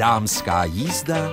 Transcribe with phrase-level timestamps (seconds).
[0.00, 1.30] Dámská jízda.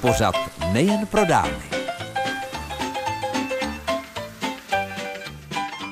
[0.00, 0.34] Pořad
[0.72, 1.64] nejen pro dámy.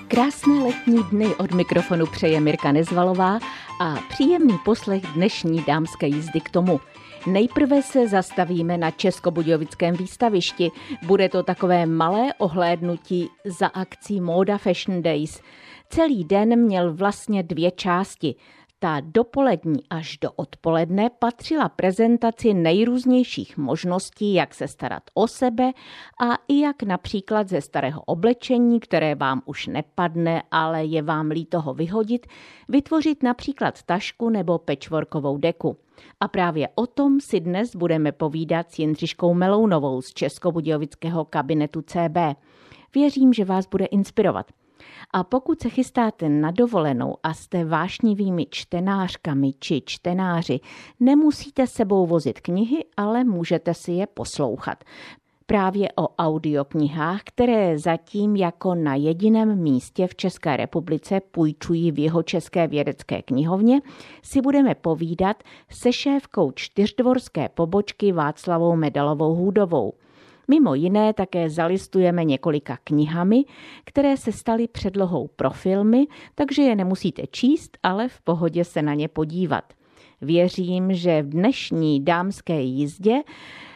[0.09, 3.39] Krásné letní dny od mikrofonu přeje Mirka Nezvalová
[3.81, 6.81] a příjemný poslech dnešní dámské jízdy k tomu.
[7.27, 10.71] Nejprve se zastavíme na Českobudějovickém výstavišti.
[11.07, 15.41] Bude to takové malé ohlédnutí za akcí Moda Fashion Days.
[15.89, 18.35] Celý den měl vlastně dvě části.
[18.85, 25.73] Ta dopolední až do odpoledne patřila prezentaci nejrůznějších možností, jak se starat o sebe
[26.21, 31.61] a i jak například ze starého oblečení, které vám už nepadne, ale je vám líto
[31.61, 32.27] ho vyhodit,
[32.69, 35.77] vytvořit například tašku nebo pečvorkovou deku.
[36.21, 42.39] A právě o tom si dnes budeme povídat s Jindřiškou Melounovou z Českobudějovického kabinetu CB.
[42.95, 44.47] Věřím, že vás bude inspirovat.
[45.11, 50.61] A pokud se chystáte na dovolenou a jste vášnivými čtenářkami či čtenáři,
[51.01, 54.85] nemusíte sebou vozit knihy, ale můžete si je poslouchat.
[55.47, 62.23] Právě o audioknihách, které zatím jako na jediném místě v České republice půjčují v jeho
[62.23, 63.81] české vědecké knihovně,
[64.23, 69.93] si budeme povídat se šéfkou čtyřdvorské pobočky Václavou Medalovou Hůdovou.
[70.49, 73.45] Mimo jiné také zalistujeme několika knihami,
[73.85, 78.95] které se staly předlohou pro filmy, takže je nemusíte číst, ale v pohodě se na
[78.95, 79.65] ně podívat.
[80.21, 83.23] Věřím, že v dnešní dámské jízdě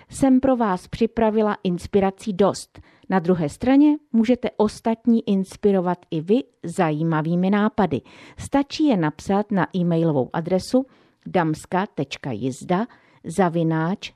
[0.09, 2.81] jsem pro vás připravila inspirací dost.
[3.11, 8.01] Na druhé straně můžete ostatní inspirovat i vy zajímavými nápady.
[8.39, 10.87] Stačí je napsat na e-mailovou adresu
[11.27, 12.87] damska.jizda
[13.25, 14.13] zavináč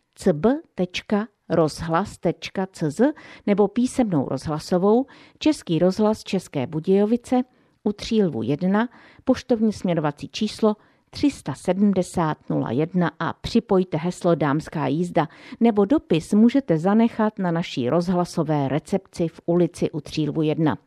[1.50, 3.00] cb.rozhlas.cz
[3.46, 5.06] nebo písemnou rozhlasovou
[5.38, 7.42] Český rozhlas České Budějovice
[7.84, 8.88] u Třílvu 1,
[9.24, 10.76] poštovní směrovací číslo
[11.10, 15.28] 370 01 a připojte heslo Dámská jízda
[15.60, 20.78] nebo dopis můžete zanechat na naší rozhlasové recepci v ulici u Třílvu 1.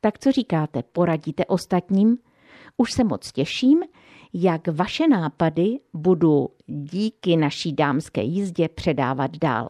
[0.00, 2.18] Tak co říkáte, poradíte ostatním?
[2.76, 3.82] Už se moc těším,
[4.32, 9.66] jak vaše nápady budu díky naší dámské jízdě předávat dál.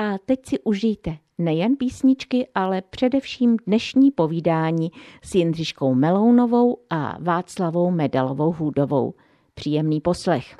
[0.00, 4.90] A teď si užijte nejen písničky, ale především dnešní povídání
[5.22, 9.14] s Jindřiškou Melounovou a Václavou Medalovou Hůdovou.
[9.54, 10.56] Příjemný poslech.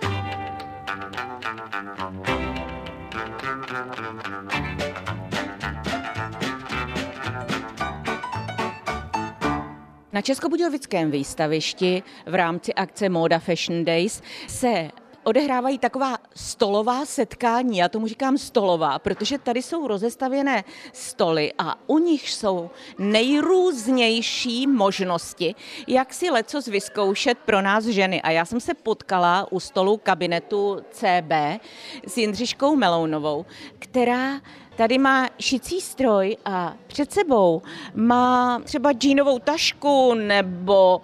[10.12, 14.90] Na Českobudějovickém výstavišti v rámci akce Moda Fashion Days se
[15.24, 17.78] odehrávají taková stolová setkání.
[17.78, 25.54] Já tomu říkám stolová, protože tady jsou rozestavěné stoly a u nich jsou nejrůznější možnosti,
[25.86, 28.22] jak si lecos vyzkoušet pro nás ženy.
[28.22, 31.60] A já jsem se potkala u stolu kabinetu CB
[32.06, 33.46] s Jindřiškou Melounovou,
[33.78, 34.40] která
[34.78, 37.62] tady má šicí stroj a před sebou
[37.94, 41.00] má třeba džínovou tašku nebo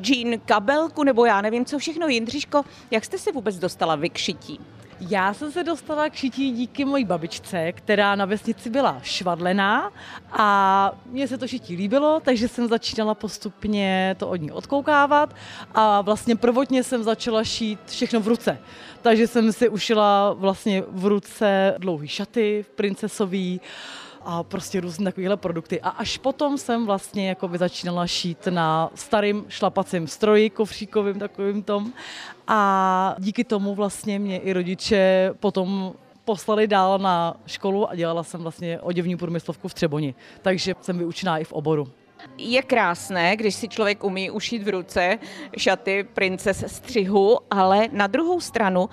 [0.00, 2.08] džín kabelku nebo já nevím co všechno.
[2.08, 4.60] Jindřiško, jak jste se vůbec dostala vy k šití?
[5.00, 9.92] Já jsem se dostala k šití díky mojí babičce, která na vesnici byla švadlená
[10.32, 15.34] a mně se to šití líbilo, takže jsem začínala postupně to od ní odkoukávat
[15.74, 18.58] a vlastně prvotně jsem začala šít všechno v ruce.
[19.02, 23.60] Takže jsem si ušila vlastně v ruce dlouhý šaty, princesový,
[24.30, 25.80] a prostě různé takovéhle produkty.
[25.80, 31.62] A až potom jsem vlastně jako by začínala šít na starým šlapacím stroji, kofříkovým takovým
[31.62, 31.92] tom.
[32.46, 35.92] A díky tomu vlastně mě i rodiče potom
[36.24, 40.14] poslali dál na školu a dělala jsem vlastně oděvní průmyslovku v Třeboni.
[40.42, 41.88] Takže jsem vyučená i v oboru.
[42.38, 45.18] Je krásné, když si člověk umí ušít v ruce
[45.56, 48.88] šaty princes střihu, ale na druhou stranu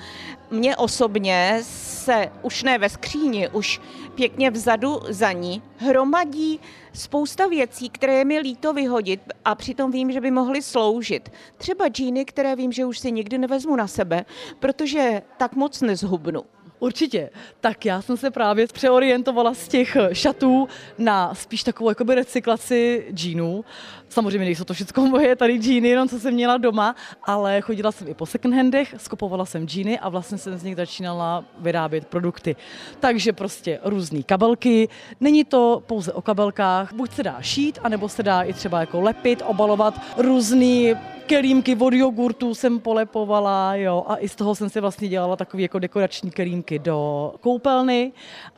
[0.51, 3.81] mě osobně se už ne ve skříni, už
[4.15, 6.59] pěkně vzadu za ní hromadí
[6.93, 11.31] spousta věcí, které je mi líto vyhodit a přitom vím, že by mohly sloužit.
[11.57, 14.25] Třeba džíny, které vím, že už si nikdy nevezmu na sebe,
[14.59, 16.43] protože tak moc nezhubnu.
[16.79, 17.29] Určitě.
[17.61, 20.67] Tak já jsem se právě přeorientovala z těch šatů
[20.97, 23.65] na spíš takovou jakoby recyklaci džínů.
[24.09, 28.07] Samozřejmě nejsou to všechno moje tady džíny, jenom co jsem měla doma, ale chodila jsem
[28.07, 32.55] i po second handech, skopovala jsem džíny a vlastně jsem z nich začínala vyrábět produkty.
[32.99, 34.89] Takže prostě různé kabelky.
[35.19, 39.01] Není to pouze o kabelkách, buď se dá šít, anebo se dá i třeba jako
[39.01, 40.93] lepit, obalovat různý
[41.25, 45.63] kelímky od jogurtu jsem polepovala, jo, a i z toho jsem si vlastně dělala takové
[45.63, 48.11] jako dekorační kelímky do koupelny,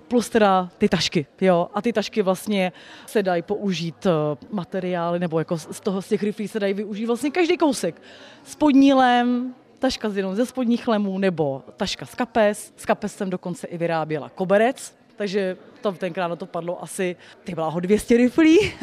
[0.08, 2.72] plus teda ty tašky, jo, a ty tašky vlastně
[3.06, 4.10] se dají použít eh,
[4.52, 8.02] materiály, nebo jako z toho, z těch riflí se dají využít vlastně každý kousek.
[8.44, 12.74] Spodní lem, taška z jenom ze spodních lemů nebo taška z kapes.
[12.78, 15.58] Z kapes jsem dokonce i vyráběla koberec, takže
[15.92, 18.74] to tenkrát na to padlo asi, ty byla ho 200 riflí,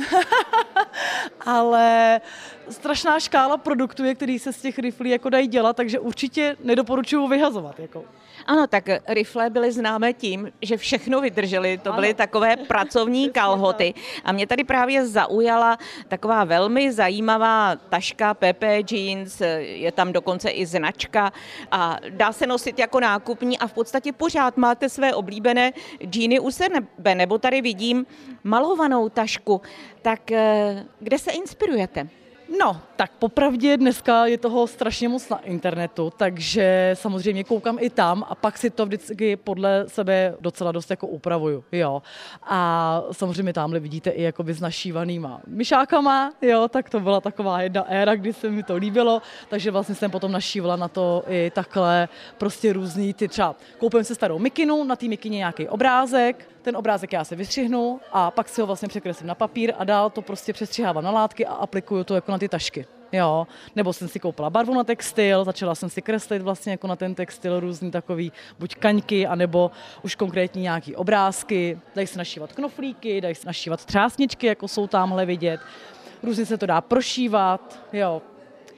[1.47, 2.21] ale
[2.71, 7.29] strašná škála produktů je, který se z těch riflí jako dají dělat, takže určitě nedoporučuju
[7.29, 7.81] vyhazovat.
[7.81, 8.05] Jako.
[8.47, 11.79] Ano, tak rifle byly známé tím, že všechno vydrželi.
[11.79, 12.15] To byly ano.
[12.15, 13.95] takové pracovní kalhoty.
[14.25, 15.79] A mě tady právě zaujala
[16.09, 21.33] taková velmi zajímavá taška PP Jeans, je tam dokonce i značka
[21.71, 25.73] a dá se nosit jako nákupní a v podstatě pořád máte své oblíbené
[26.05, 26.79] džíny u sebe.
[27.15, 28.07] Nebo tady vidím
[28.45, 29.61] malovanou tašku.
[30.03, 32.09] Tak eh, kde se inspirujete?
[32.59, 38.25] No, tak popravdě dneska je toho strašně moc na internetu, takže samozřejmě koukám i tam
[38.29, 42.03] a pak si to vždycky podle sebe docela dost jako upravuju, jo.
[42.43, 48.15] A samozřejmě tamhle vidíte i jako vyznašívanýma myšákama, jo, tak to byla taková jedna éra,
[48.15, 52.09] kdy se mi to líbilo, takže vlastně jsem potom našívala na to i takhle
[52.39, 57.13] prostě různý ty třeba, koupím se starou mikinu, na té mikině nějaký obrázek, ten obrázek
[57.13, 60.53] já se vystřihnu a pak si ho vlastně překreslím na papír a dál to prostě
[60.53, 62.87] přestřihávám na látky a aplikuju to jako na ty tašky.
[63.13, 63.47] Jo,
[63.77, 67.15] nebo jsem si koupila barvu na textil, začala jsem si kreslit vlastně jako na ten
[67.15, 69.71] textil různý takový buď kaňky, anebo
[70.03, 75.27] už konkrétní nějaký obrázky, dají se našívat knoflíky, dají se našívat třásničky, jako jsou tamhle
[75.27, 75.61] vidět,
[76.23, 78.23] různě se to dá prošívat, jo,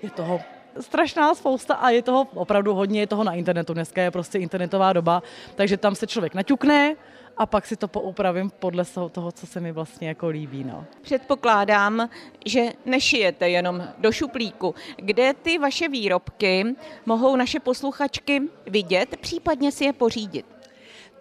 [0.03, 0.41] je toho
[0.81, 3.75] strašná spousta a je toho opravdu hodně, je toho na internetu.
[3.75, 5.23] Dneska je prostě internetová doba,
[5.55, 6.97] takže tam se člověk naťukne,
[7.37, 10.65] a pak si to poupravím podle toho, co se mi vlastně jako líbí.
[10.65, 10.85] No.
[11.03, 12.09] Předpokládám,
[12.47, 14.75] že nešijete jenom do šuplíku.
[14.97, 16.65] Kde ty vaše výrobky
[17.07, 20.47] mohou naše posluchačky vidět, případně si je pořídit?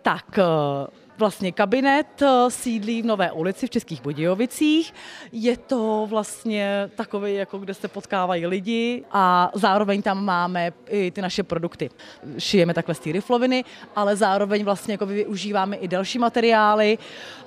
[0.02, 4.94] Tak eh, vlastně kabinet eh, sídlí v Nové ulici v Českých Budějovicích.
[5.32, 11.22] Je to vlastně takový, jako kde se potkávají lidi a zároveň tam máme i ty
[11.22, 11.90] naše produkty.
[12.38, 13.64] Šijeme takhle z té rifloviny,
[13.96, 16.98] ale zároveň vlastně jako využíváme i další materiály.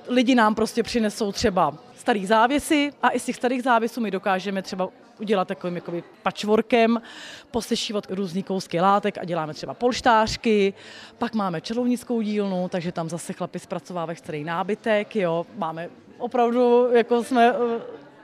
[0.07, 4.61] Lidi nám prostě přinesou třeba starý závěsy a i z těch starých závěsů my dokážeme
[4.61, 7.01] třeba udělat takovým jakoby patchworkem,
[7.51, 10.73] posešívat různý kousky látek a děláme třeba polštářky,
[11.17, 17.23] pak máme čelovnickou dílnu, takže tam zase chlapi zpracovávají starý nábytek, jo, máme opravdu, jako
[17.23, 17.81] jsme eh,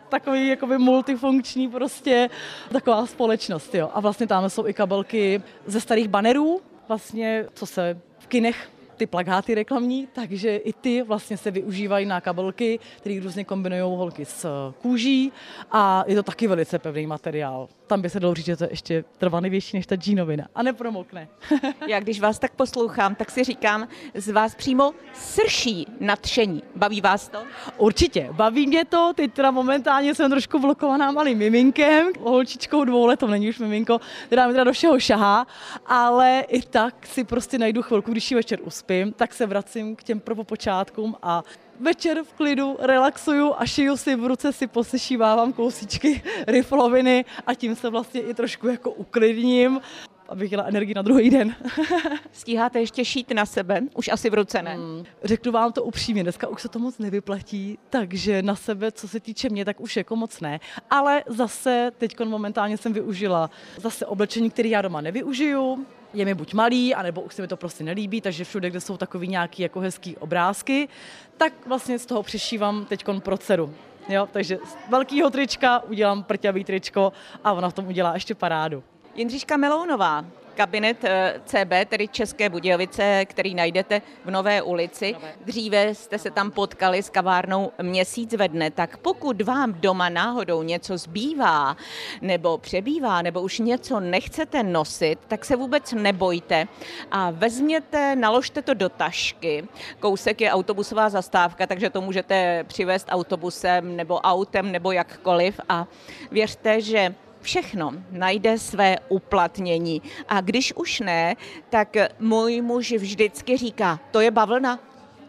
[0.10, 2.30] takový jakoby multifunkční prostě
[2.72, 3.90] taková společnost, jo.
[3.94, 9.06] A vlastně tam jsou i kabelky ze starých banerů, vlastně, co se v kinech ty
[9.06, 14.72] plagáty reklamní, takže i ty vlastně se využívají na kabelky, které různě kombinují holky s
[14.82, 15.32] kůží
[15.72, 18.70] a je to taky velice pevný materiál tam by se dalo říct, že to je
[18.72, 21.28] ještě trvanlivější než ta džínovina a nepromokne.
[21.88, 26.64] Já když vás tak poslouchám, tak si říkám, z vás přímo srší nadšení.
[26.76, 27.44] Baví vás to?
[27.78, 29.14] Určitě, baví mě to.
[29.16, 34.00] Teď teda momentálně jsem trošku blokovaná malým miminkem, holčičkou dvou let, to není už miminko,
[34.28, 35.48] která mi teda do všeho šahá,
[35.86, 40.04] ale i tak si prostě najdu chvilku, když ji večer uspím, tak se vracím k
[40.04, 41.44] těm prvopočátkům a
[41.80, 47.76] večer v klidu relaxuju a šiju si v ruce, si posešívávám kousíčky rifloviny a tím
[47.76, 49.82] se vlastně i trošku jako uklidním
[50.30, 51.56] abych měla energii na druhý den.
[52.32, 53.82] Stíháte ještě šít na sebe?
[53.96, 54.76] Už asi v ruce ne?
[54.76, 55.04] Hmm.
[55.24, 59.20] Řeknu vám to upřímně, dneska už se to moc nevyplatí, takže na sebe, co se
[59.20, 60.60] týče mě, tak už jako moc ne.
[60.90, 66.54] Ale zase teď momentálně jsem využila zase oblečení, které já doma nevyužiju, je mi buď
[66.54, 69.80] malý, anebo už se mi to prostě nelíbí, takže všude, kde jsou takový nějaký jako
[69.80, 70.90] hezký obrázky,
[71.38, 73.74] tak vlastně z toho přešívám teď pro dceru.
[74.10, 78.84] Jo, takže z velkého trička udělám prťavý tričko a ona v tom udělá ještě parádu.
[79.16, 85.16] Jindřiška Melounová, kabinet eh, CB, tedy České Budějovice, který najdete v Nové ulici.
[85.46, 90.64] Dříve jste se tam potkali s kavárnou měsíc ve dne, tak pokud vám doma náhodou
[90.64, 91.78] něco zbývá,
[92.22, 96.68] nebo přebývá, nebo už něco nechcete nosit, tak se vůbec nebojte
[97.12, 99.68] a vezměte, naložte to do tašky.
[100.00, 105.88] Kousek je autobusová zastávka, takže to můžete přivést autobusem nebo autem nebo jakkoliv a
[106.32, 110.02] věřte, že všechno najde své uplatnění.
[110.28, 111.36] A když už ne,
[111.70, 114.80] tak můj muž vždycky říká, to je bavlna,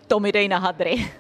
[0.07, 1.11] to mi dej na hadry.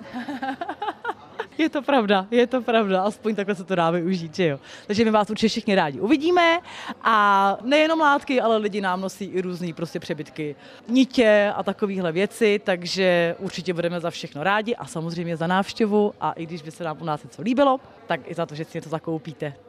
[1.58, 4.58] Je to pravda, je to pravda, aspoň takhle se to dá využít, že jo.
[4.86, 6.60] Takže my vás určitě všichni rádi uvidíme
[7.02, 10.56] a nejenom látky, ale lidi nám nosí i různý prostě přebytky
[10.88, 16.32] nitě a takovéhle věci, takže určitě budeme za všechno rádi a samozřejmě za návštěvu a
[16.32, 18.78] i když by se nám u nás něco líbilo, tak i za to, že si
[18.78, 19.65] něco zakoupíte.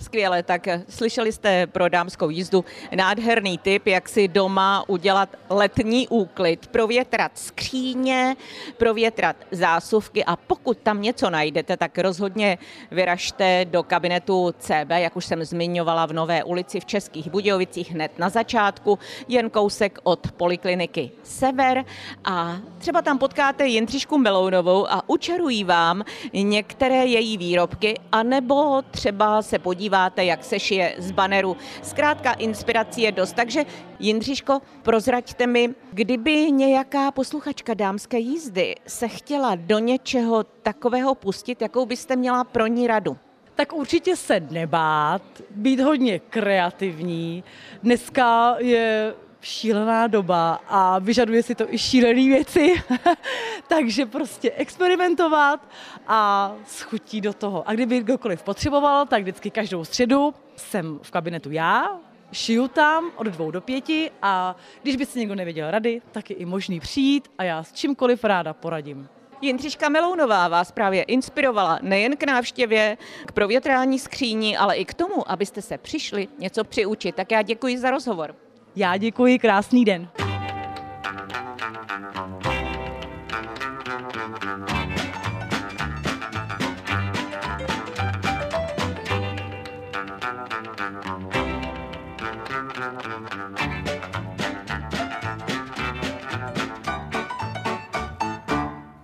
[0.00, 2.64] Skvěle, tak slyšeli jste pro dámskou jízdu
[2.96, 8.36] nádherný tip, jak si doma udělat letní úklid, provětrat skříně,
[8.76, 12.58] provětrat zásuvky a pokud tam něco najdete, tak rozhodně
[12.90, 18.18] vyražte do kabinetu CB, jak už jsem zmiňovala v Nové ulici v Českých Budějovicích hned
[18.18, 21.84] na začátku, jen kousek od polikliniky Sever.
[22.24, 29.58] A třeba tam potkáte Jindřišku Melounovou a učarují vám některé její výrobky, anebo třeba se
[29.58, 31.56] podíváte, jak se šije z baneru.
[31.82, 33.64] Zkrátka inspirací je dost, takže
[33.98, 41.86] Jindřiško, prozraďte mi, kdyby nějaká posluchačka dámské jízdy se chtěla do něčeho takového pustit, jakou
[41.86, 43.16] byste měla pro ní radu?
[43.54, 47.44] tak určitě se nebát, být hodně kreativní.
[47.82, 52.82] Dneska je šílená doba a vyžaduje si to i šílené věci,
[53.68, 55.68] takže prostě experimentovat
[56.06, 57.68] a schutí do toho.
[57.68, 62.00] A kdyby kdokoliv potřeboval, tak vždycky každou středu jsem v kabinetu já,
[62.32, 66.36] šiju tam od dvou do pěti a když by si někdo nevěděl rady, tak je
[66.36, 69.08] i možný přijít a já s čímkoliv ráda poradím.
[69.42, 75.30] Jindřiška Melounová vás právě inspirovala nejen k návštěvě, k provětrání skříní, ale i k tomu,
[75.30, 77.14] abyste se přišli něco přiučit.
[77.14, 78.34] Tak já děkuji za rozhovor.
[78.76, 80.08] Já děkuji, krásný den.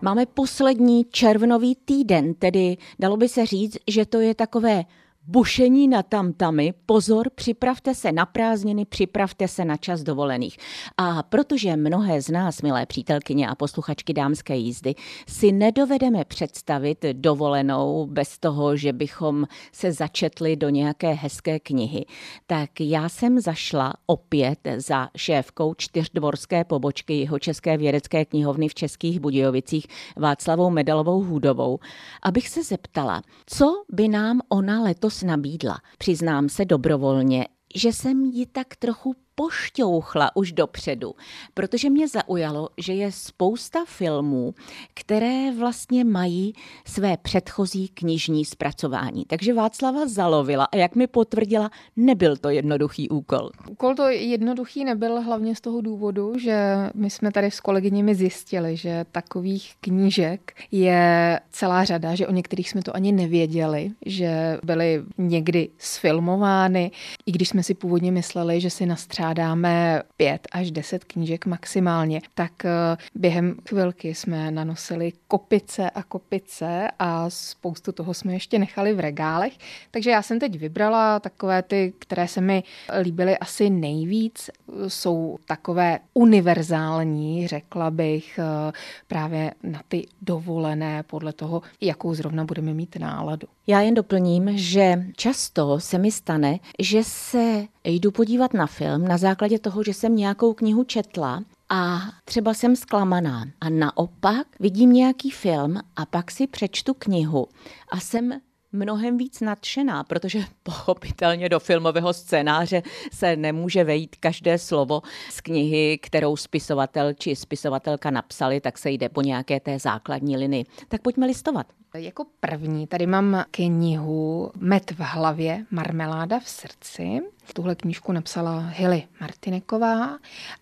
[0.03, 4.85] Máme poslední červnový týden, tedy dalo by se říct, že to je takové
[5.27, 10.57] bušení na tamtamy, pozor, připravte se na prázdniny, připravte se na čas dovolených.
[10.97, 14.95] A protože mnohé z nás, milé přítelkyně a posluchačky dámské jízdy,
[15.29, 22.07] si nedovedeme představit dovolenou bez toho, že bychom se začetli do nějaké hezké knihy,
[22.47, 29.21] tak já jsem zašla opět za šéfkou čtyřdvorské pobočky jeho České vědecké knihovny v Českých
[29.21, 31.79] Budějovicích Václavou Medalovou Hůdovou,
[32.23, 35.79] abych se zeptala, co by nám ona letos nabídla.
[35.99, 41.15] Přiznám se dobrovolně, že jsem ji tak trochu pošťouchla už dopředu,
[41.55, 44.55] protože mě zaujalo, že je spousta filmů,
[44.95, 46.53] které vlastně mají
[46.87, 49.25] své předchozí knižní zpracování.
[49.25, 53.51] Takže Václava zalovila a jak mi potvrdila, nebyl to jednoduchý úkol.
[53.71, 58.77] Úkol to jednoduchý nebyl hlavně z toho důvodu, že my jsme tady s kolegyněmi zjistili,
[58.77, 65.03] že takových knížek je celá řada, že o některých jsme to ani nevěděli, že byly
[65.19, 66.91] někdy sfilmovány,
[67.27, 72.21] i když jsme si původně mysleli, že si nastřádali vypořádáme pět až deset knížek maximálně,
[72.35, 78.95] tak eh, během chvilky jsme nanosili kopice a kopice a spoustu toho jsme ještě nechali
[78.95, 79.53] v regálech.
[79.91, 82.63] Takže já jsem teď vybrala takové ty, které se mi
[83.03, 84.51] líbily asi nejvíc.
[84.89, 88.73] Jsou takové univerzální, řekla bych, eh,
[89.09, 93.49] právě na ty dovolené podle toho, jakou zrovna budeme mít náladu.
[93.67, 99.16] Já jen doplním, že často se mi stane, že se jdu podívat na film na
[99.17, 103.45] základě toho, že jsem nějakou knihu četla a třeba jsem zklamaná.
[103.61, 107.49] A naopak vidím nějaký film a pak si přečtu knihu
[107.91, 108.41] a jsem
[108.73, 112.83] mnohem víc nadšená, protože pochopitelně do filmového scénáře
[113.13, 119.09] se nemůže vejít každé slovo z knihy, kterou spisovatel či spisovatelka napsali, tak se jde
[119.09, 120.65] po nějaké té základní linii.
[120.89, 121.67] Tak pojďme listovat.
[121.97, 127.21] Jako první tady mám knihu Met v hlavě, marmeláda v srdci.
[127.53, 130.19] Tuhle knížku napsala Hilly Martineková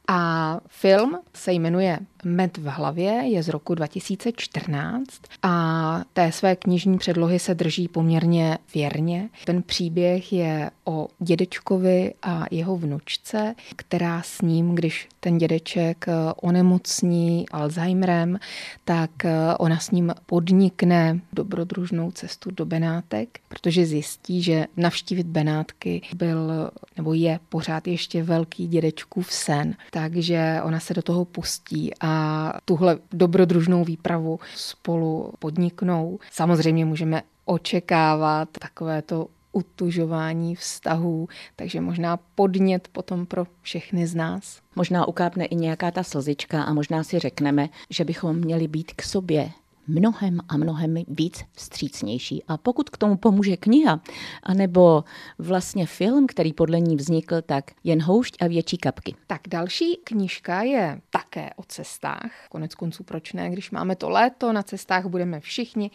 [0.08, 5.04] a film se jmenuje Med v hlavě, je z roku 2014
[5.42, 9.28] a té své knižní předlohy se drží poměrně věrně.
[9.44, 17.48] Ten příběh je o dědečkovi a jeho vnučce, která s ním, když ten dědeček onemocní
[17.48, 18.38] Alzheimerem,
[18.84, 19.10] tak
[19.58, 27.14] ona s ním podnikne dobrodružnou cestu do Benátek, protože zjistí, že navštívit Benátky byl nebo
[27.14, 33.84] je pořád ještě velký dědečkův sen, takže ona se do toho pustí a tuhle dobrodružnou
[33.84, 36.18] výpravu spolu podniknou.
[36.30, 44.60] Samozřejmě můžeme očekávat takové to utužování vztahů, takže možná podnět potom pro všechny z nás.
[44.76, 49.02] Možná ukápne i nějaká ta slzička a možná si řekneme, že bychom měli být k
[49.02, 49.50] sobě
[49.86, 52.42] mnohem a mnohem víc vstřícnější.
[52.48, 54.00] A pokud k tomu pomůže kniha,
[54.42, 55.04] anebo
[55.38, 59.14] vlastně film, který podle ní vznikl, tak jen houšť a větší kapky.
[59.26, 62.32] Tak další knižka je také o cestách.
[62.50, 65.90] Konec konců proč ne, když máme to léto, na cestách budeme všichni.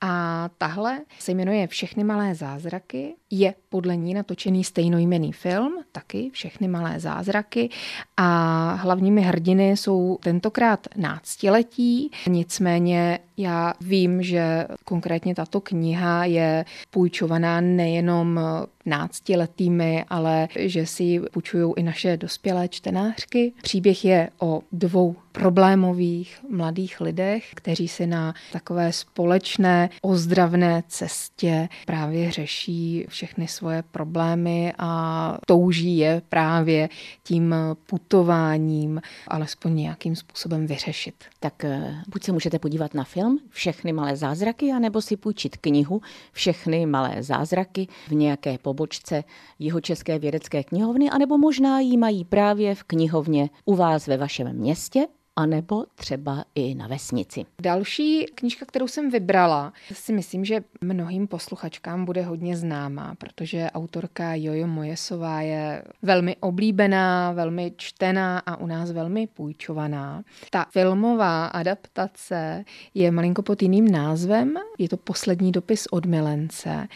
[0.00, 6.68] A tahle se jmenuje Všechny malé zázraky je podle ní natočený stejnojmený film, taky Všechny
[6.68, 7.70] malé zázraky
[8.16, 17.60] a hlavními hrdiny jsou tentokrát náctiletí, nicméně já vím, že konkrétně tato kniha je půjčovaná
[17.60, 18.40] nejenom
[18.86, 23.52] náctiletými, ale že si půjčují i naše dospělé čtenářky.
[23.62, 32.30] Příběh je o dvou problémových mladých lidech, kteří si na takové společné ozdravné cestě právě
[32.30, 36.88] řeší všechny svoje problémy a touží je právě
[37.22, 37.54] tím
[37.86, 41.24] putováním alespoň nějakým způsobem vyřešit.
[41.40, 46.00] Tak eh, buď se můžete podívat na film Všechny malé zázraky, anebo si půjčit knihu
[46.32, 49.24] Všechny malé zázraky v nějaké pobočce
[49.58, 55.06] Jihočeské vědecké knihovny, anebo možná ji mají právě v knihovně u vás ve vašem městě
[55.40, 57.46] anebo třeba i na vesnici.
[57.62, 64.34] Další knížka, kterou jsem vybrala, si myslím, že mnohým posluchačkám bude hodně známá, protože autorka
[64.34, 70.22] Jojo Mojesová je velmi oblíbená, velmi čtená a u nás velmi půjčovaná.
[70.50, 76.88] Ta filmová adaptace je malinko pod jiným názvem, je to poslední dopis od milence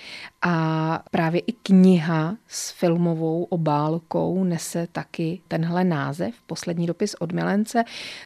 [0.43, 7.85] a právě i kniha s filmovou obálkou nese taky tenhle název, poslední dopis od milence.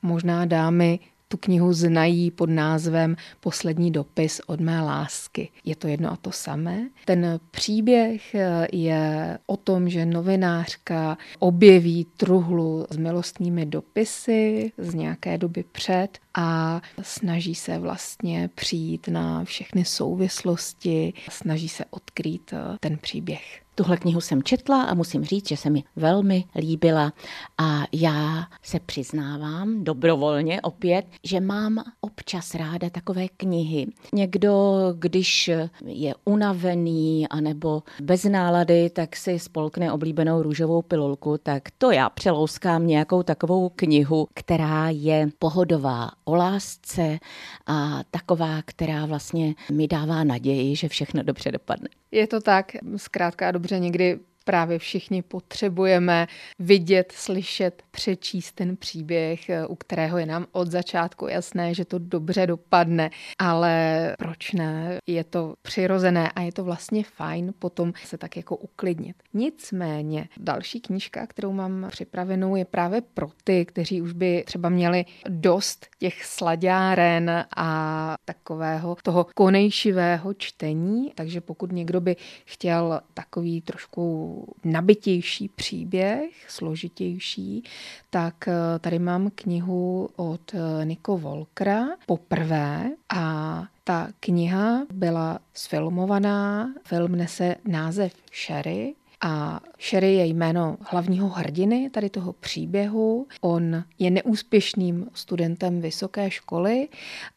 [0.09, 0.99] Možná dámy
[1.29, 5.49] tu knihu znají pod názvem Poslední dopis od mé lásky.
[5.65, 6.89] Je to jedno a to samé.
[7.05, 8.37] Ten příběh
[8.73, 16.81] je o tom, že novinářka objeví truhlu s milostnými dopisy z nějaké doby před a
[17.03, 23.68] snaží se vlastně přijít na všechny souvislosti, snaží se odkrýt ten příběh.
[23.79, 27.13] Tuhle knihu jsem četla a musím říct, že se mi velmi líbila
[27.59, 33.87] a já se přiznávám dobrovolně opět, že mám občas ráda takové knihy.
[34.15, 35.51] Někdo, když
[35.85, 42.87] je unavený anebo bez nálady, tak si spolkne oblíbenou růžovou pilulku, tak to já přelouskám
[42.87, 47.19] nějakou takovou knihu, která je pohodová o lásce
[47.67, 51.89] a taková, která vlastně mi dává naději, že všechno dobře dopadne.
[52.13, 56.27] Je to tak, zkrátka a dobře někdy právě všichni potřebujeme
[56.59, 62.47] vidět, slyšet, přečíst ten příběh, u kterého je nám od začátku jasné, že to dobře
[62.47, 64.99] dopadne, ale proč ne?
[65.07, 69.17] Je to přirozené a je to vlastně fajn potom se tak jako uklidnit.
[69.35, 75.05] Nicméně další knížka, kterou mám připravenou, je právě pro ty, kteří už by třeba měli
[75.29, 84.38] dost těch sladáren a takového toho konejšivého čtení, takže pokud někdo by chtěl takový trošku
[84.65, 87.65] nabitější příběh, složitější,
[88.11, 92.91] tak eh, tady mám knihu od eh, Niko Volkra poprvé.
[93.09, 98.13] A ta kniha byla sfilmovaná, film nese název
[98.47, 103.27] Sherry a Sherry je jméno hlavního hrdiny tady toho příběhu.
[103.41, 106.89] On je neúspěšným studentem vysoké školy,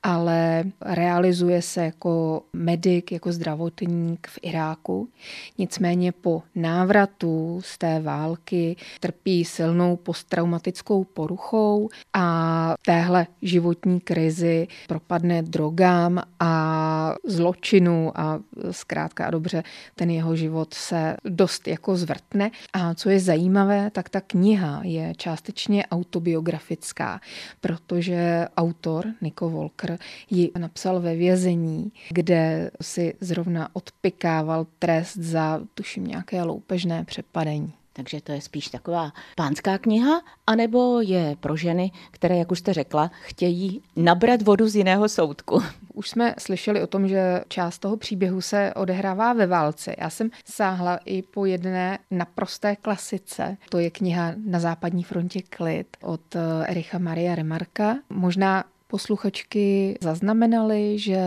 [0.04, 5.10] ale realizuje se jako medic, jako zdravotník v Iráku.
[5.58, 15.42] Nicméně po návratu z té války trpí silnou posttraumatickou poruchou a téhle životní krizi propadne
[15.42, 18.40] drogám a zločinu a
[18.72, 19.64] zkrátka a dobře
[19.96, 22.52] ten jeho život se dost jako zvrtne.
[22.74, 27.22] A co je zajímavé, tak ta kniha je částečně autobiografická,
[27.62, 29.98] protože autor Nico Volker
[30.30, 37.74] ji napsal ve vězení, kde si zrovna odpikával trest za, tuším, nějaké loupežné přepadení.
[37.94, 42.74] Takže to je spíš taková pánská kniha, anebo je pro ženy, které, jak už jste
[42.74, 45.64] řekla, chtějí nabrat vodu z jiného soudku.
[45.94, 49.96] Už jsme slyšeli o tom, že část toho příběhu se odehrává ve válce.
[49.98, 53.58] Já jsem sáhla i po jedné naprosté klasice.
[53.70, 57.98] To je kniha Na západní frontě klid od eh, Ericha Maria Remarka.
[58.10, 61.18] Možná posluchačky zaznamenali, že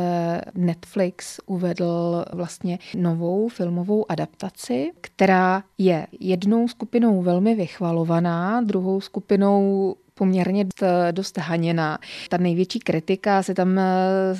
[0.54, 10.66] Netflix uvedl vlastně novou filmovou adaptaci, která je jednou skupinou velmi vychvalovaná, druhou skupinou poměrně
[11.10, 11.98] dost haněná.
[12.28, 13.84] Ta největší kritika se tam eh,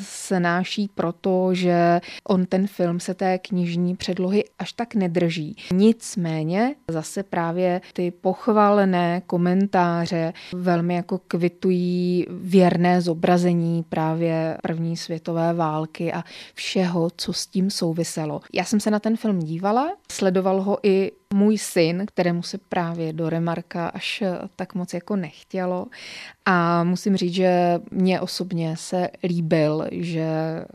[0.02, 5.56] snáší proto, že on ten film se té knižní předlohy až tak nedrží.
[5.72, 16.12] Nicméně zase právě ty pochvalené komentáře velmi jako kvitují věrné zobrazení právě první světové války
[16.12, 18.40] a všeho, co s tím souviselo.
[18.52, 23.12] Já jsem se na ten film dívala, sledoval ho i můj syn, kterému se právě
[23.12, 24.22] do Remarka až
[24.56, 25.86] tak moc jako nechtělo.
[26.46, 30.28] A musím říct, že mě osobně se líbil, že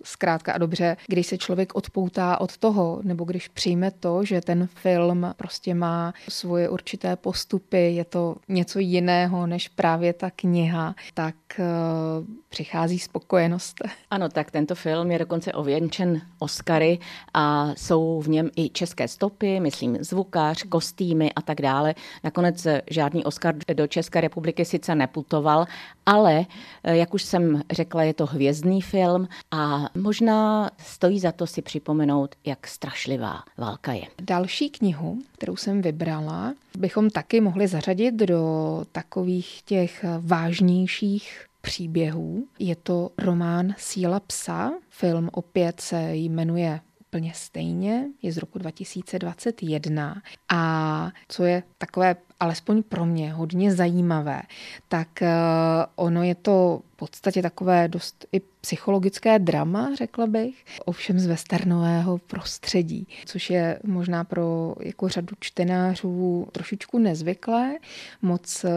[0.04, 4.68] zkrátka a dobře, když se člověk odpoutá od toho, nebo když přijme to, že ten
[4.76, 11.36] film prostě má svoje určité postupy, je to něco jiného než právě ta kniha, tak
[11.60, 11.66] uh,
[12.50, 13.76] přichází spokojenost.
[14.12, 17.00] Ano, tak tento film je dokonce ověnčen Oscary
[17.34, 19.98] a jsou v něm i české stopy, myslím
[20.50, 21.96] zvukář, kostýmy a tak dále.
[22.24, 25.66] Nakonec žádný Oscar do České republiky sice neputoval,
[26.06, 26.46] ale,
[26.84, 31.62] eh, jak už jsem řekla, je to hvězdný film a možná stojí za to si
[31.62, 34.08] připomenout, jak strašlivá válka je.
[34.22, 42.48] Další knihu, kterou jsem vybrala, bychom taky mohli zařadit do takových těch vážnějších příběhů.
[42.60, 44.72] Je to román Síla psa.
[44.90, 50.22] Film opět se jmenuje úplně stejně, je z roku 2021.
[50.50, 54.42] A co je takové alespoň pro mě hodně zajímavé,
[54.88, 55.32] tak eh,
[55.96, 62.18] ono je to v podstatě takové dost i psychologické drama, řekla bych, ovšem z westernového
[62.18, 67.76] prostředí, což je možná pro jako řadu čtenářů trošičku nezvyklé.
[68.22, 68.70] Moc eh,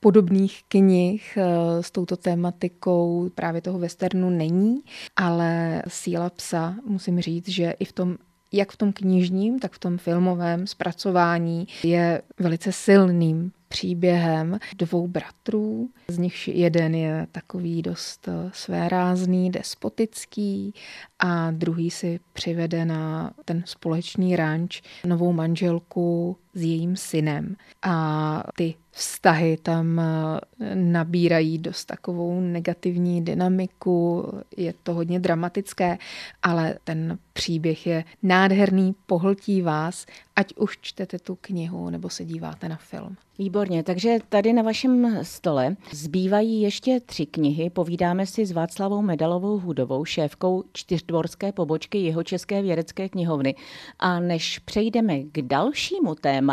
[0.00, 4.80] podobných knih eh, s touto tématikou právě toho westernu není,
[5.16, 8.16] ale síla psa, musím říct, že i v tom
[8.54, 15.88] jak v tom knižním, tak v tom filmovém zpracování je velice silným příběhem dvou bratrů.
[16.08, 20.74] Z nich jeden je takový dost eh, svérázný, despotický
[21.18, 27.56] a druhý si přivede na ten společný ranč novou manželku s jejím synem.
[27.82, 35.98] A ty vztahy tam eh, nabírají dost takovou negativní dynamiku, je to hodně dramatické,
[36.42, 42.68] ale ten příběh je nádherný, pohltí vás, ať už čtete tu knihu nebo se díváte
[42.68, 43.16] na film.
[43.38, 47.70] Výborně, takže tady na vašem stole zbývají ještě tři knihy.
[47.70, 53.54] Povídáme si s Václavou Medalovou Hudovou, šéfkou čtyřdvorské pobočky jeho České vědecké knihovny.
[53.98, 56.43] A než přejdeme k dalšímu tématu,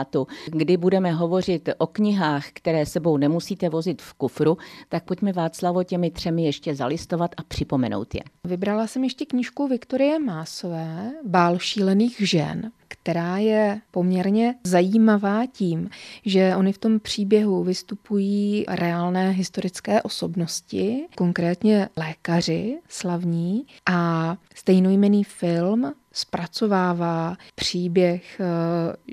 [0.45, 4.57] kdy budeme hovořit o knihách, které sebou nemusíte vozit v kufru,
[4.89, 8.21] tak pojďme Václavo těmi třemi ještě zalistovat a připomenout je.
[8.43, 12.71] Vybrala jsem ještě knížku Viktorie Másové, Bál šílených žen
[13.03, 15.89] která je poměrně zajímavá tím,
[16.25, 25.93] že oni v tom příběhu vystupují reálné historické osobnosti, konkrétně lékaři slavní a stejnojmený film
[26.13, 28.45] zpracovává příběh eh,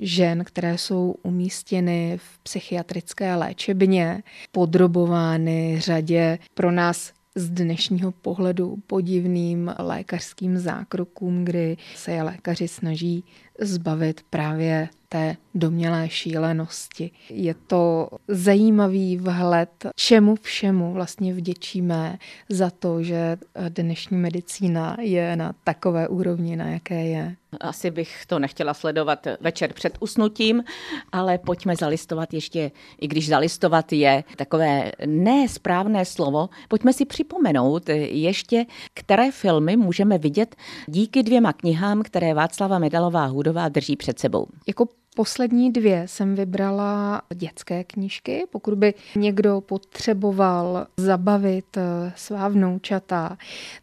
[0.01, 9.75] žen, které jsou umístěny v psychiatrické léčebně, podrobovány řadě pro nás z dnešního pohledu podivným
[9.79, 13.23] lékařským zákrokům, kdy se lékaři snaží
[13.61, 17.11] zbavit právě té domělé šílenosti.
[17.29, 22.17] Je to zajímavý vhled, čemu všemu vlastně vděčíme
[22.49, 23.37] za to, že
[23.69, 27.35] dnešní medicína je na takové úrovni, na jaké je.
[27.61, 30.63] Asi bych to nechtěla sledovat večer před usnutím,
[31.11, 38.65] ale pojďme zalistovat ještě, i když zalistovat je takové nesprávné slovo, pojďme si připomenout ještě,
[38.93, 40.55] které filmy můžeme vidět
[40.87, 44.47] díky dvěma knihám, které Václava Medalová Hudová drží před sebou.
[44.67, 48.45] Jako Poslední dvě jsem vybrala dětské knížky.
[48.51, 53.37] Pokud by někdo potřeboval zabavit eh, svá vnoučata,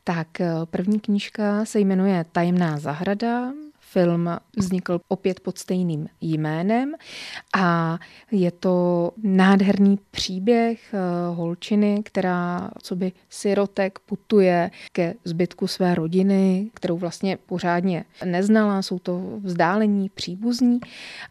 [0.05, 3.53] tak eh, první knížka se jmenuje Tajemná zahrada
[3.97, 6.95] Film vznikl opět pod stejným jménem
[7.57, 7.99] a
[8.31, 10.99] je to nádherný příběh eh,
[11.35, 18.99] holčiny, která co by sirotek putuje ke zbytku své rodiny, kterou vlastně pořádně neznala, jsou
[18.99, 20.81] to vzdálení příbuzní,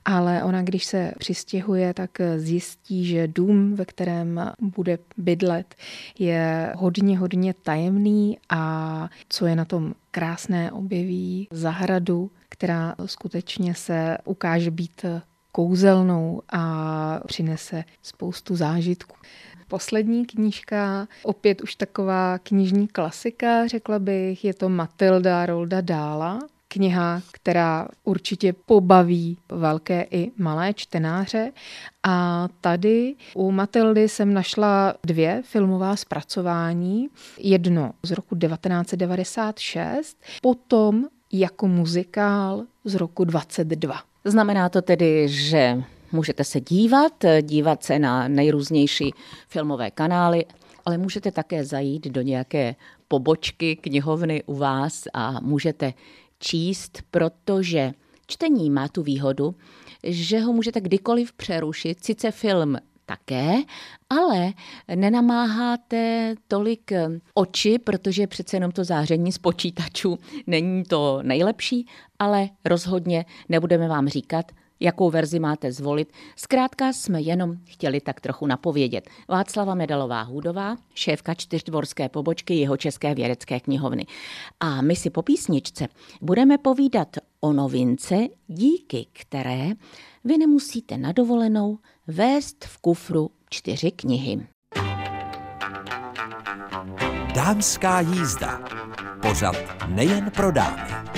[0.06, 5.76] ale ona, když se přistěhuje, tak zjistí, že dům, ve kterém bude bydlet,
[6.20, 14.18] je hodně, hodně tajemný a co je na tom krásné, objeví zahradu, která skutečně se
[14.26, 15.06] ukáže být
[15.52, 19.16] kouzelnou a přinese spoustu zážitků.
[19.68, 26.40] Poslední knížka, opět už taková knižní klasika, řekla bych, je to Matilda Rolda Dála,
[26.76, 31.52] kniha, která určitě pobaví velké i malé čtenáře.
[32.04, 37.08] A tady u Matildy jsem našla dvě filmová zpracování.
[37.40, 43.96] Jedno z roku 1996, potom jako muzikál z roku 22.
[44.26, 49.14] Znamená to tedy, že můžete se dívat, dívat se na nejrůznější
[49.48, 50.46] filmové kanály,
[50.86, 52.76] ale můžete také zajít do nějaké
[53.08, 55.94] pobočky knihovny u vás a můžete
[56.40, 57.94] číst, protože
[58.28, 59.56] Čtení má tu výhodu,
[60.04, 63.54] že ho můžete kdykoliv přerušit, sice film také,
[64.10, 64.54] ale
[64.96, 66.92] nenamáháte tolik
[67.34, 71.88] oči, protože přece jenom to záření z počítačů není to nejlepší,
[72.20, 76.12] ale rozhodně nebudeme vám říkat, jakou verzi máte zvolit.
[76.36, 79.10] Zkrátka jsme jenom chtěli tak trochu napovědět.
[79.28, 84.06] Václava Medalová Hůdová, šéfka čtyřdvorské pobočky jeho České vědecké knihovny.
[84.60, 85.88] A my si po písničce
[86.22, 88.16] budeme povídat o novince,
[88.48, 89.70] díky které
[90.24, 94.48] vy nemusíte na dovolenou vést v kufru čtyři knihy.
[97.36, 98.62] Dámská jízda.
[99.22, 99.56] Pořad
[99.88, 101.15] nejen pro dámy.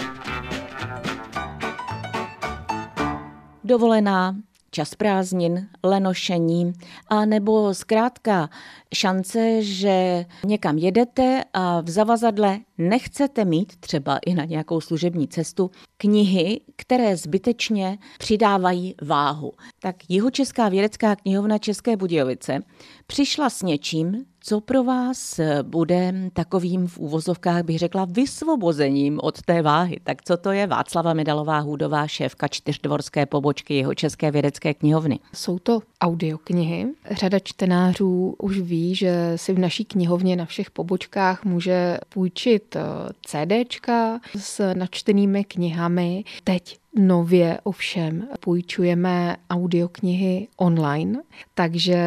[3.67, 4.35] Dovolená,
[4.71, 6.73] čas prázdnin, lenošení,
[7.07, 8.49] a nebo zkrátka
[8.93, 15.71] šance, že někam jedete a v zavazadle nechcete mít třeba i na nějakou služební cestu
[15.97, 19.51] knihy, které zbytečně přidávají váhu.
[19.79, 22.59] Tak Jihočeská vědecká knihovna České Budějovice
[23.07, 29.61] přišla s něčím, co pro vás bude takovým v úvozovkách, bych řekla, vysvobozením od té
[29.61, 29.97] váhy?
[30.03, 35.19] Tak co to je Václava Medalová Hůdová, šéfka čtyřdvorské pobočky jeho České vědecké knihovny?
[35.33, 36.87] Jsou to audioknihy.
[37.11, 42.81] Řada čtenářů už ví, že si v naší knihovně na všech pobočkách může půjčit eh,
[43.25, 46.23] CDčka s načtenými knihami.
[46.43, 51.21] Teď Nově ovšem půjčujeme audioknihy online,
[51.53, 51.99] takže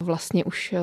[0.00, 0.78] vlastně už eh,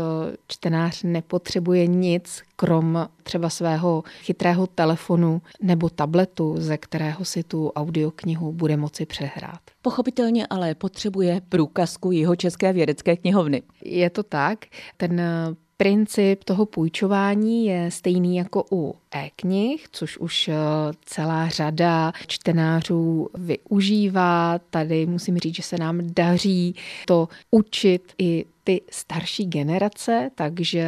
[0.47, 8.51] čtenář nepotřebuje nic, krom třeba svého chytrého telefonu nebo tabletu, ze kterého si tu audioknihu
[8.51, 9.59] bude moci přehrát.
[9.81, 13.63] Pochopitelně ale potřebuje průkazku jeho České vědecké knihovny.
[13.83, 14.65] Je to tak.
[14.97, 15.21] Ten
[15.81, 20.53] Princip toho půjčování je stejný jako u e-knih, což už eh,
[21.05, 24.59] celá řada čtenářů využívá.
[24.69, 30.85] Tady musím říct, že se nám daří to učit i ty starší generace, takže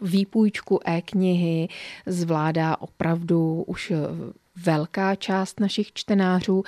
[0.00, 1.68] výpůjčku e-knihy
[2.06, 3.96] zvládá opravdu už eh,
[4.64, 6.62] velká část našich čtenářů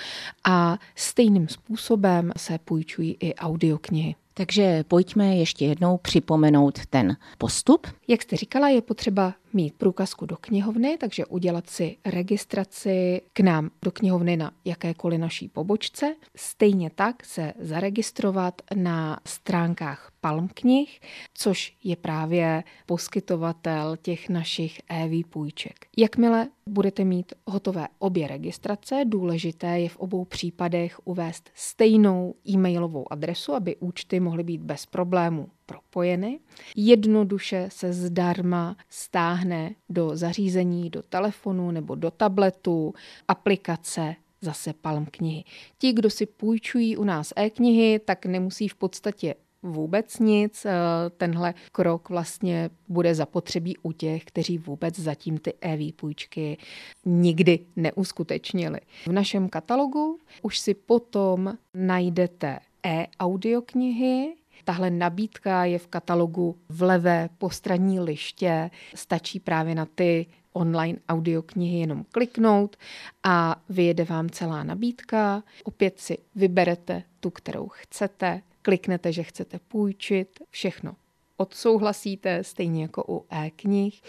[0.44, 4.14] a stejným způsobem se půjčují i audioknihy.
[4.38, 7.86] Takže pojďme ještě jednou připomenout ten postup.
[8.08, 13.70] Jak jste říkala, je potřeba mít průkazku do knihovny, takže udělat si registraci k nám
[13.82, 16.14] do knihovny na jakékoliv naší pobočce.
[16.36, 21.00] Stejně tak se zaregistrovat na stránkách Palm knih,
[21.34, 25.86] což je právě poskytovatel těch našich e-výpůjček.
[25.96, 33.54] Jakmile budete mít hotové obě registrace, důležité je v obou případech uvést stejnou e-mailovou adresu,
[33.54, 36.40] aby účty mohly být bez problémů propojeny.
[36.76, 42.94] Jednoduše se zdarma stáhne do zařízení, do telefonu nebo do tabletu
[43.28, 45.44] aplikace zase Palm knihy.
[45.78, 50.64] Ti, kdo si půjčují u nás e-knihy, tak nemusí v podstatě vůbec nic.
[50.64, 50.70] Eh,
[51.16, 56.58] tenhle krok vlastně bude zapotřebí u těch, kteří vůbec zatím ty e-výpůjčky
[57.04, 58.80] nikdy neuskutečnili.
[59.06, 64.34] V našem katalogu už si potom najdete e-audioknihy,
[64.68, 68.70] Tahle nabídka je v katalogu v levé postranní liště.
[68.94, 72.76] Stačí právě na ty online audioknihy jenom kliknout
[73.22, 75.42] a vyjede vám celá nabídka.
[75.64, 80.96] Opět si vyberete tu, kterou chcete, kliknete, že chcete půjčit, všechno
[81.36, 84.02] odsouhlasíte, stejně jako u e-knih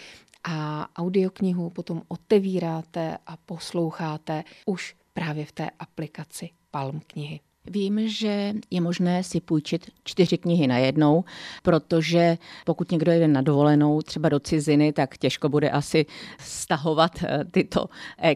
[0.44, 7.40] a audioknihu potom otevíráte a posloucháte už právě v té aplikaci Palm knihy.
[7.66, 11.24] Vím, že je možné si půjčit čtyři knihy najednou,
[11.62, 16.06] protože pokud někdo jde na dovolenou třeba do ciziny, tak těžko bude asi
[16.40, 17.86] stahovat eh, tyto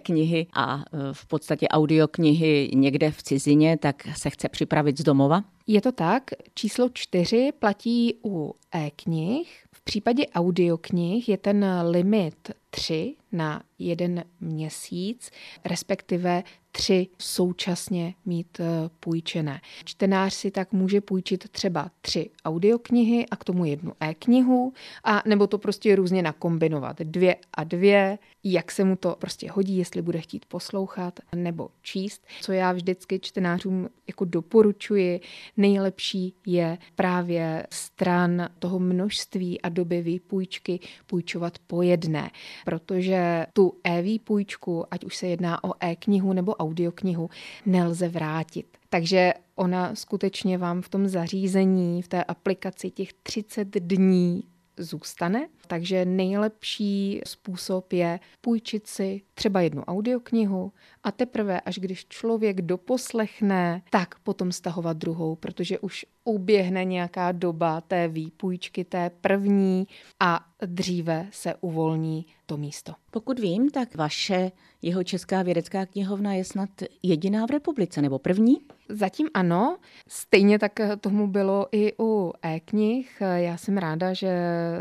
[0.03, 5.45] knihy a eh, v podstatě audioknihy někde v cizině, tak se chce připravit z domova.
[5.67, 9.65] Je to tak, číslo čtyři platí u e-knih.
[9.73, 15.31] V případě audioknih je ten limit 3 na jeden měsíc,
[15.65, 16.43] respektive
[16.77, 19.61] tři současně mít eh, půjčené.
[19.85, 24.73] Čtenář si tak může půjčit třeba tři audioknihy a k tomu jednu e-knihu,
[25.05, 26.99] a nebo to prostě různě nakombinovat.
[26.99, 32.27] Dvě a dvě, jak se mu to prostě hodí, jestli bude chtít poslouchat nebo číst.
[32.41, 35.21] Co já vždycky čtenářům jako doporučuji,
[35.57, 42.31] nejlepší je právě stran toho množství a doby výpůjčky půjčovat po jedné,
[42.65, 47.31] protože tu e-výpůjčku, ať už se jedná o e-knihu nebo audioknihu,
[47.67, 48.67] nelze vrátit.
[48.89, 54.43] Takže ona skutečně vám v tom zařízení, v té aplikaci těch 30 dní
[54.77, 60.73] zůstane, takže nejlepší způsob je půjčit si třeba jednu audioknihu
[61.05, 67.81] a teprve, až když člověk doposlechne, tak potom stahovat druhou, protože už uběhne nějaká doba
[67.81, 69.87] té výpůjčky, té první
[70.21, 72.93] a dříve se uvolní to místo.
[73.11, 76.71] Pokud vím, tak vaše jeho Česká vědecká knihovna je snad
[77.03, 78.57] jediná v republice, nebo první?
[78.89, 79.79] Zatím ano.
[80.09, 83.23] Stejně tak tomu bylo i u e-knih.
[83.37, 84.33] Já jsem ráda, že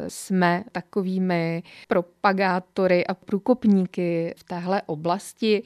[0.07, 5.63] jsme takovými propagátory a průkopníky v téhle oblasti,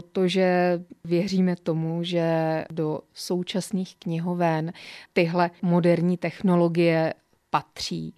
[0.00, 4.72] protože věříme tomu, že do současných knihoven
[5.12, 7.14] tyhle moderní technologie
[7.54, 8.14] patří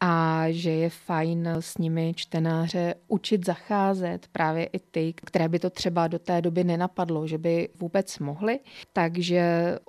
[0.00, 5.70] a že je fajn s nimi čtenáře učit zacházet, právě i ty, které by to
[5.70, 8.60] třeba do té doby nenapadlo, že by vůbec mohly.
[8.92, 9.42] Takže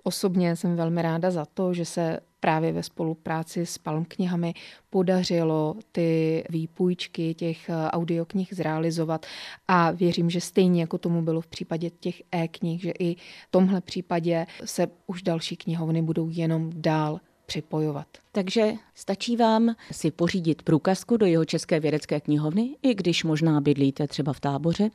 [0.04, 4.54] osobně jsem velmi ráda za to, že se právě ve spolupráci s Palm knihami
[4.90, 9.26] podařilo ty výpůjčky těch audioknih zrealizovat
[9.68, 13.82] a věřím, že stejně jako tomu bylo v případě těch e-knih, že i v tomhle
[13.82, 18.08] případě se už další knihovny budou jenom dál připojovat.
[18.32, 24.08] Takže stačí vám si pořídit průkazku do jeho České vědecké knihovny, i když možná bydlíte
[24.08, 24.90] třeba v táboře,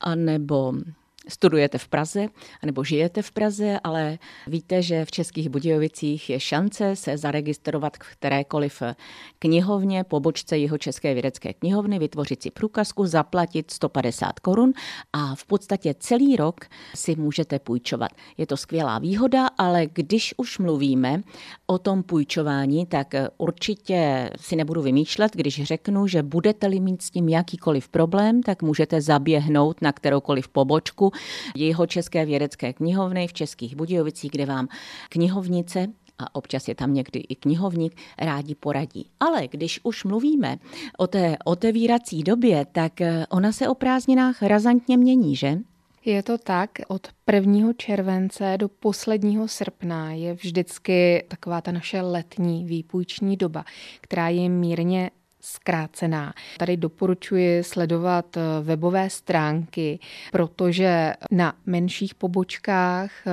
[0.00, 0.72] anebo
[1.28, 2.26] studujete v Praze
[2.64, 7.98] nebo žijete v Praze, ale víte, že v Českých Budějovicích je šance se zaregistrovat v
[7.98, 8.82] kterékoliv
[9.38, 14.72] knihovně, pobočce jeho České vědecké knihovny, vytvořit si průkazku, zaplatit 150 korun
[15.12, 16.64] a v podstatě celý rok
[16.94, 18.10] si můžete půjčovat.
[18.36, 21.22] Je to skvělá výhoda, ale když už mluvíme
[21.66, 27.28] o tom půjčování, tak určitě si nebudu vymýšlet, když řeknu, že budete-li mít s tím
[27.28, 31.12] jakýkoliv problém, tak můžete zaběhnout na kteroukoliv pobočku
[31.56, 34.68] jeho České vědecké knihovny v Českých Budějovicích, kde vám
[35.08, 35.86] knihovnice
[36.18, 39.06] a občas je tam někdy i knihovník, rádi poradí.
[39.20, 40.58] Ale když už mluvíme
[40.98, 45.58] o té otevírací době, tak eh, ona se o prázdninách razantně mění, že?
[46.04, 47.72] Je to tak, od 1.
[47.76, 53.64] července do posledního srpna je vždycky taková ta naše letní výpůjční doba,
[54.00, 56.34] která je mírně zkrácená.
[56.58, 59.98] Tady doporučuji sledovat eh, webové stránky,
[60.32, 63.30] protože na menších pobočkách eh,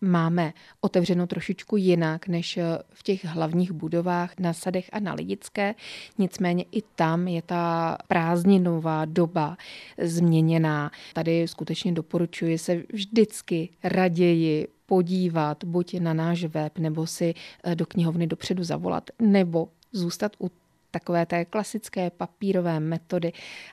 [0.00, 2.62] máme otevřeno trošičku jinak než eh,
[2.92, 5.74] v těch hlavních budovách na Sadech a na Lidické.
[6.18, 9.56] Nicméně i tam je ta prázdninová doba
[9.98, 10.90] změněná.
[11.12, 17.34] Tady skutečně doporučuji se vždycky raději podívat buď na náš web, nebo si
[17.74, 20.50] do knihovny dopředu zavolat, nebo zůstat u
[20.98, 23.32] takové té klasické papírové metody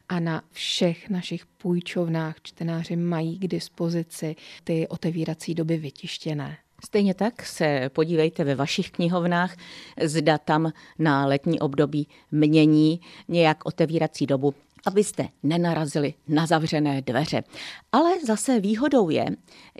[0.09, 6.57] a na všech našich půjčovnách čtenáři mají k dispozici ty otevírací doby vytištěné.
[6.85, 9.55] Stejně tak se podívejte ve vašich knihovnách,
[10.03, 14.53] zda tam na letní období mění nějak otevírací dobu
[14.85, 17.43] abyste nenarazili na zavřené dveře.
[17.91, 19.25] Ale zase výhodou je,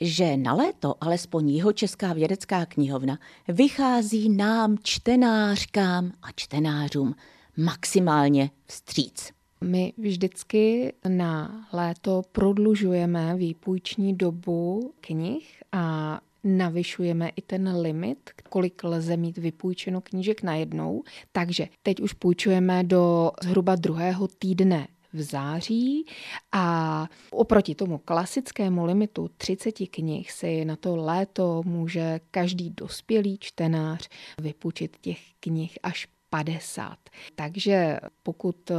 [0.02, 7.16] že na léto alespoň jeho Česká vědecká knihovna vychází nám čtenářkám a čtenářům
[7.58, 9.32] maximálně vstříc.
[9.64, 19.18] My vždycky na léto prodlužujeme výpůjční dobu knih a navyšujeme i ten limit, kolik lze
[19.18, 21.04] mít vypůjčeno knížek najednou.
[21.32, 26.06] Takže teď už půjčujeme do zhruba druhého týdne v září
[26.52, 34.10] a oproti tomu klasickému limitu 30 knih si na to léto může každý dospělý čtenář
[34.42, 36.98] vypůjčit těch knih až 50.
[37.36, 38.76] Takže pokud eh,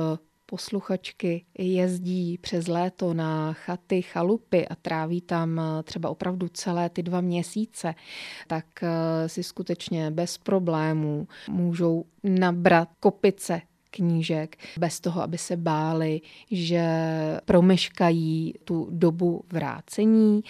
[0.47, 7.03] posluchačky jezdí přes léto na chaty, chalupy a tráví tam eh, třeba opravdu celé ty
[7.03, 7.95] dva měsíce,
[8.47, 16.21] tak eh, si skutečně bez problémů můžou nabrat kopice knížek bez toho, aby se báli,
[16.51, 16.87] že
[17.45, 20.41] promeškají tu dobu vrácení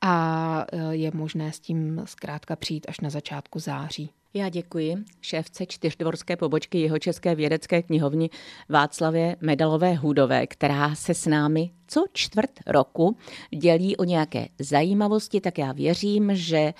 [0.00, 4.10] a je možné s tím zkrátka přijít až na začátku září.
[4.34, 8.30] Já děkuji šéfce čtyřdvorské pobočky jeho České vědecké knihovny
[8.68, 13.16] Václavě Medalové Hudové, která se s námi co čtvrt roku
[13.56, 16.74] dělí o nějaké zajímavosti, tak já věřím, že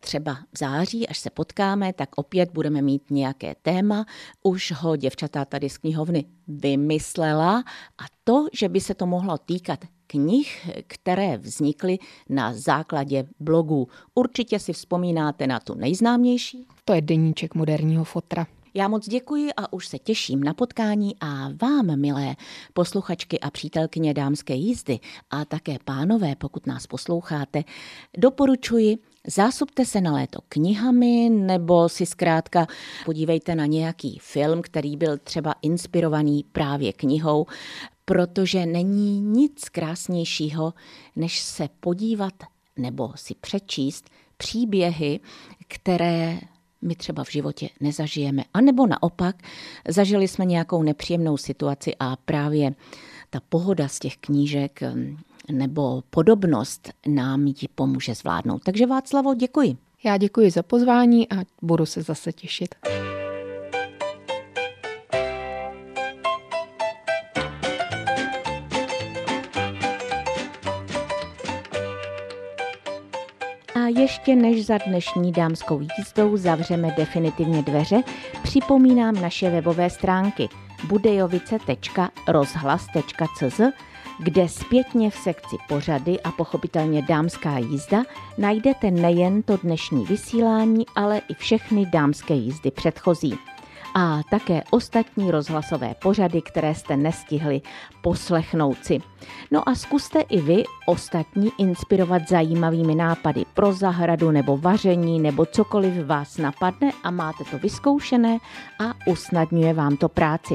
[0.00, 4.06] třeba v září, až se potkáme, tak opět budeme mít nějaké téma.
[4.42, 7.64] Už ho děvčata tady z knihovny vymyslela
[7.98, 13.88] a to, že by se to mohlo týkat knih, které vznikly na základě blogů.
[14.14, 16.66] Určitě si vzpomínáte na tu nejznámější.
[16.84, 18.46] To je deníček moderního fotra.
[18.74, 22.36] Já moc děkuji a už se těším na potkání a vám, milé
[22.72, 24.98] posluchačky a přítelkyně dámské jízdy
[25.30, 27.64] a také pánové, pokud nás posloucháte,
[28.18, 28.98] doporučuji
[29.28, 32.66] Zásobte se na léto knihami nebo si zkrátka
[33.04, 37.46] podívejte na nějaký film, který byl třeba inspirovaný právě knihou,
[38.08, 40.74] protože není nic krásnějšího,
[41.16, 42.34] než se podívat
[42.76, 45.20] nebo si přečíst příběhy,
[45.68, 46.38] které
[46.82, 48.44] my třeba v životě nezažijeme.
[48.54, 49.36] A nebo naopak,
[49.88, 52.74] zažili jsme nějakou nepříjemnou situaci a právě
[53.30, 55.16] ta pohoda z těch knížek mm,
[55.52, 58.62] nebo podobnost nám ji pomůže zvládnout.
[58.64, 59.76] Takže Václavo, děkuji.
[60.04, 62.74] Já děkuji za pozvání a budu se zase těšit.
[74.06, 78.02] Ještě než za dnešní dámskou jízdou zavřeme definitivně dveře,
[78.42, 80.48] připomínám naše webové stránky
[80.88, 83.60] budejovice.rozhlas.cz,
[84.18, 88.02] kde zpětně v sekci pořady a pochopitelně dámská jízda
[88.38, 93.38] najdete nejen to dnešní vysílání, ale i všechny dámské jízdy předchozí
[93.98, 97.60] a také ostatní rozhlasové pořady, které jste nestihli
[98.02, 98.98] poslechnout si.
[99.50, 106.06] No a zkuste i vy ostatní inspirovat zajímavými nápady pro zahradu nebo vaření nebo cokoliv
[106.06, 108.38] vás napadne a máte to vyzkoušené
[108.80, 110.54] a usnadňuje vám to práci.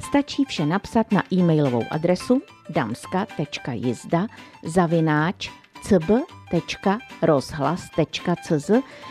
[0.00, 4.26] Stačí vše napsat na e-mailovou adresu damska.jizda
[4.62, 8.70] zavináč cb.rozhlas.cz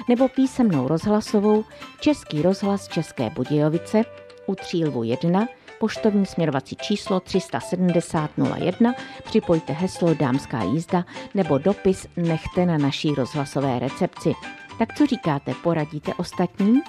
[0.09, 1.65] nebo písemnou rozhlasovou
[1.99, 4.01] Český rozhlas České Budějovice
[4.45, 5.47] u Třílvu 1
[5.79, 8.93] poštovní směrovací číslo 37001,
[9.23, 14.33] připojte heslo Dámská jízda nebo dopis nechte na naší rozhlasové recepci.
[14.77, 16.81] Tak co říkáte, poradíte ostatním?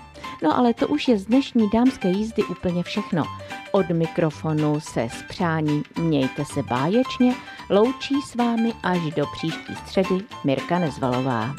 [0.42, 3.24] No ale to už je z dnešní dámské jízdy úplně všechno.
[3.72, 7.34] Od mikrofonu se s přáním mějte se báječně,
[7.70, 11.54] loučí s vámi až do příští středy Mirka Nezvalová.